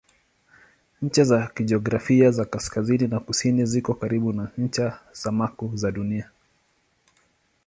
Ncha 1.01 1.23
za 1.25 1.47
kijiografia 1.53 2.31
za 2.31 2.45
kaskazini 2.45 3.07
na 3.07 3.19
kusini 3.19 3.65
ziko 3.65 3.93
karibu 3.93 4.33
na 4.33 4.51
ncha 4.57 4.99
sumaku 5.11 5.71
za 5.77 5.91
Dunia. 5.91 6.31